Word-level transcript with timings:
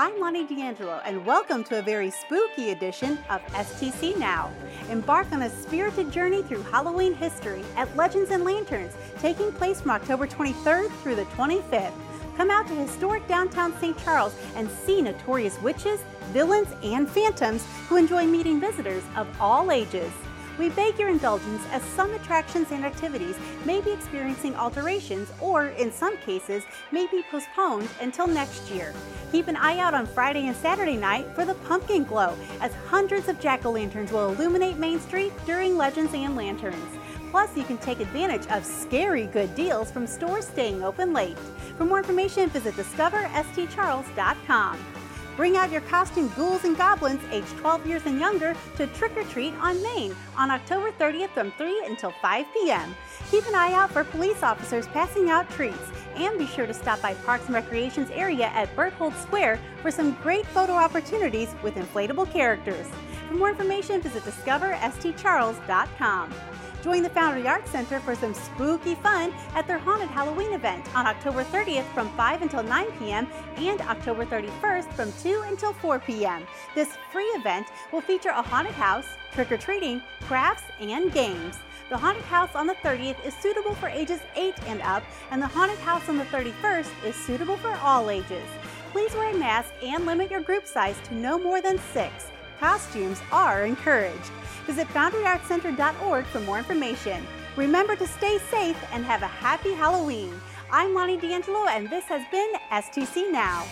I'm 0.00 0.18
Lonnie 0.18 0.46
D'Angelo, 0.46 1.02
and 1.04 1.26
welcome 1.26 1.62
to 1.64 1.78
a 1.78 1.82
very 1.82 2.10
spooky 2.10 2.70
edition 2.70 3.18
of 3.28 3.42
STC 3.48 4.16
Now. 4.16 4.50
Embark 4.88 5.30
on 5.30 5.42
a 5.42 5.50
spirited 5.50 6.10
journey 6.10 6.42
through 6.42 6.62
Halloween 6.62 7.12
history 7.12 7.62
at 7.76 7.94
Legends 7.94 8.30
and 8.30 8.42
Lanterns, 8.42 8.94
taking 9.18 9.52
place 9.52 9.82
from 9.82 9.90
October 9.90 10.26
23rd 10.26 10.90
through 11.02 11.16
the 11.16 11.26
25th. 11.36 11.92
Come 12.34 12.50
out 12.50 12.66
to 12.68 12.74
historic 12.74 13.28
downtown 13.28 13.78
St. 13.78 13.98
Charles 13.98 14.34
and 14.56 14.70
see 14.70 15.02
notorious 15.02 15.60
witches, 15.60 16.00
villains, 16.32 16.68
and 16.82 17.06
phantoms 17.06 17.66
who 17.86 17.96
enjoy 17.96 18.24
meeting 18.24 18.58
visitors 18.58 19.02
of 19.16 19.28
all 19.38 19.70
ages. 19.70 20.10
We 20.58 20.68
beg 20.70 20.98
your 20.98 21.08
indulgence 21.08 21.62
as 21.70 21.82
some 21.82 22.12
attractions 22.14 22.70
and 22.70 22.84
activities 22.84 23.36
may 23.64 23.80
be 23.80 23.92
experiencing 23.92 24.54
alterations 24.56 25.32
or, 25.40 25.68
in 25.68 25.90
some 25.90 26.18
cases, 26.18 26.64
may 26.92 27.06
be 27.06 27.24
postponed 27.30 27.88
until 28.00 28.26
next 28.26 28.70
year. 28.70 28.92
Keep 29.32 29.48
an 29.48 29.56
eye 29.56 29.78
out 29.78 29.94
on 29.94 30.06
Friday 30.06 30.48
and 30.48 30.56
Saturday 30.56 30.96
night 30.96 31.34
for 31.34 31.44
the 31.44 31.54
Pumpkin 31.54 32.04
Glow, 32.04 32.36
as 32.60 32.72
hundreds 32.88 33.28
of 33.28 33.40
jack 33.40 33.64
o' 33.64 33.70
lanterns 33.70 34.12
will 34.12 34.32
illuminate 34.32 34.76
Main 34.76 35.00
Street 35.00 35.32
during 35.46 35.76
Legends 35.76 36.12
and 36.14 36.36
Lanterns. 36.36 36.98
Plus, 37.30 37.56
you 37.56 37.64
can 37.64 37.78
take 37.78 38.00
advantage 38.00 38.46
of 38.48 38.64
scary 38.64 39.26
good 39.26 39.54
deals 39.54 39.92
from 39.92 40.06
stores 40.06 40.46
staying 40.46 40.82
open 40.82 41.12
late. 41.12 41.38
For 41.78 41.84
more 41.84 41.98
information, 41.98 42.48
visit 42.50 42.74
discoverstcharles.com. 42.74 44.99
Bring 45.36 45.56
out 45.56 45.70
your 45.70 45.82
costume 45.82 46.32
ghouls 46.36 46.64
and 46.64 46.76
goblins 46.76 47.22
aged 47.30 47.56
12 47.58 47.86
years 47.86 48.04
and 48.06 48.18
younger 48.20 48.54
to 48.76 48.86
trick 48.88 49.16
or 49.16 49.22
treat 49.24 49.54
on 49.54 49.82
Main 49.82 50.14
on 50.36 50.50
October 50.50 50.92
30th 50.92 51.30
from 51.30 51.52
3 51.52 51.86
until 51.86 52.12
5 52.20 52.46
p.m. 52.52 52.94
Keep 53.30 53.46
an 53.46 53.54
eye 53.54 53.72
out 53.72 53.90
for 53.90 54.04
police 54.04 54.42
officers 54.42 54.86
passing 54.88 55.30
out 55.30 55.48
treats 55.50 55.78
and 56.16 56.38
be 56.38 56.46
sure 56.46 56.66
to 56.66 56.74
stop 56.74 57.00
by 57.00 57.14
Parks 57.14 57.46
and 57.46 57.54
Recreation's 57.54 58.10
area 58.10 58.48
at 58.48 58.76
Berthold 58.76 59.14
Square 59.14 59.58
for 59.82 59.90
some 59.90 60.12
great 60.22 60.44
photo 60.46 60.72
opportunities 60.72 61.54
with 61.62 61.76
inflatable 61.76 62.30
characters. 62.30 62.86
For 63.28 63.34
more 63.34 63.50
information, 63.50 64.00
visit 64.00 64.22
discoverstcharles.com. 64.24 66.34
Join 66.82 67.02
the 67.02 67.10
Foundry 67.10 67.46
Arts 67.46 67.70
Center 67.70 68.00
for 68.00 68.14
some 68.14 68.32
spooky 68.32 68.94
fun 68.94 69.34
at 69.54 69.66
their 69.66 69.76
Haunted 69.76 70.08
Halloween 70.08 70.54
event 70.54 70.82
on 70.96 71.06
October 71.06 71.44
30th 71.44 71.84
from 71.92 72.08
5 72.16 72.40
until 72.40 72.62
9 72.62 72.86
p.m. 72.98 73.28
and 73.58 73.82
October 73.82 74.24
31st 74.24 74.90
from 74.94 75.12
2 75.22 75.44
until 75.46 75.74
4 75.74 75.98
p.m. 75.98 76.46
This 76.74 76.96
free 77.12 77.28
event 77.36 77.66
will 77.92 78.00
feature 78.00 78.30
a 78.30 78.40
haunted 78.40 78.72
house, 78.72 79.04
trick 79.32 79.52
or 79.52 79.58
treating, 79.58 80.00
crafts, 80.22 80.62
and 80.80 81.12
games. 81.12 81.58
The 81.90 81.98
haunted 81.98 82.24
house 82.24 82.54
on 82.54 82.66
the 82.66 82.74
30th 82.76 83.26
is 83.26 83.34
suitable 83.34 83.74
for 83.74 83.88
ages 83.88 84.20
8 84.34 84.54
and 84.66 84.80
up, 84.80 85.02
and 85.30 85.42
the 85.42 85.48
haunted 85.48 85.78
house 85.80 86.08
on 86.08 86.16
the 86.16 86.24
31st 86.26 86.90
is 87.04 87.14
suitable 87.14 87.58
for 87.58 87.74
all 87.82 88.08
ages. 88.08 88.48
Please 88.92 89.12
wear 89.12 89.34
a 89.34 89.38
mask 89.38 89.70
and 89.82 90.06
limit 90.06 90.30
your 90.30 90.40
group 90.40 90.66
size 90.66 90.96
to 91.04 91.14
no 91.14 91.38
more 91.38 91.60
than 91.60 91.78
six. 91.92 92.29
Costumes 92.60 93.22
are 93.32 93.64
encouraged. 93.64 94.30
Visit 94.66 94.86
FoundryArtsCenter.org 94.88 96.26
for 96.26 96.40
more 96.40 96.58
information. 96.58 97.26
Remember 97.56 97.96
to 97.96 98.06
stay 98.06 98.38
safe 98.50 98.76
and 98.92 99.02
have 99.02 99.22
a 99.22 99.26
happy 99.26 99.72
Halloween. 99.72 100.38
I'm 100.70 100.92
Lonnie 100.92 101.16
D'Angelo, 101.16 101.66
and 101.68 101.88
this 101.88 102.04
has 102.04 102.22
been 102.30 102.52
STC 102.70 103.32
Now. 103.32 103.64